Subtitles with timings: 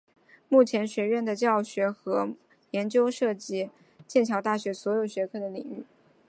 [0.49, 2.33] 目前学院的教学和
[2.71, 3.69] 研究内容涉及
[4.07, 5.85] 剑桥大学所有学科的领域。